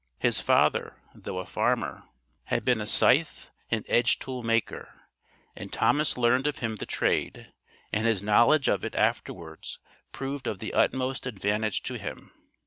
His 0.17 0.41
father, 0.41 0.95
though 1.13 1.37
a 1.37 1.45
farmer, 1.45 2.01
had 2.45 2.65
been 2.65 2.81
a 2.81 2.87
scythe 2.87 3.51
and 3.69 3.85
edge 3.87 4.17
tool 4.17 4.41
maker, 4.41 5.03
and 5.55 5.71
Thomas 5.71 6.17
learned 6.17 6.47
of 6.47 6.57
him 6.57 6.77
the 6.77 6.87
trade, 6.87 7.53
and 7.93 8.07
his 8.07 8.23
knowledge 8.23 8.67
of 8.67 8.83
it 8.83 8.95
afterwards 8.95 9.77
proved 10.11 10.47
of 10.47 10.57
the 10.57 10.73
utmost 10.73 11.27
advantage 11.27 11.83
to 11.83 11.99
him. 11.99 12.31